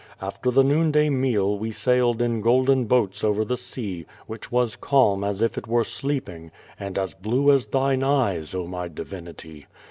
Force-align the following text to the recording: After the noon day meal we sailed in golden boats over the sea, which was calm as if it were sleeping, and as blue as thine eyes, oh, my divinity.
After 0.19 0.49
the 0.49 0.63
noon 0.63 0.89
day 0.91 1.11
meal 1.11 1.59
we 1.59 1.71
sailed 1.71 2.23
in 2.23 2.41
golden 2.41 2.85
boats 2.85 3.23
over 3.23 3.45
the 3.45 3.55
sea, 3.55 4.07
which 4.25 4.51
was 4.51 4.75
calm 4.75 5.23
as 5.23 5.43
if 5.43 5.59
it 5.59 5.67
were 5.67 5.83
sleeping, 5.83 6.49
and 6.79 6.97
as 6.97 7.13
blue 7.13 7.51
as 7.51 7.67
thine 7.67 8.01
eyes, 8.01 8.55
oh, 8.55 8.65
my 8.65 8.87
divinity. 8.87 9.67